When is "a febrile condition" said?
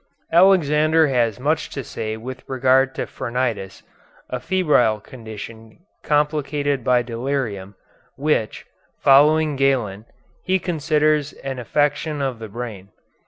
4.31-5.77